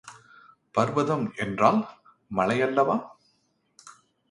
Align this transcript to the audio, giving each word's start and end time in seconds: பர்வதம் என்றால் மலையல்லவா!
பர்வதம் 0.75 1.25
என்றால் 1.35 1.79
மலையல்லவா! 2.31 2.97